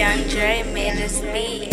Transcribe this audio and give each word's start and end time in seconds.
Young 0.00 0.26
Dre 0.28 0.62
made 0.72 0.96
this 0.96 1.20
beat. 1.20 1.69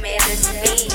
medicine. 0.00 0.89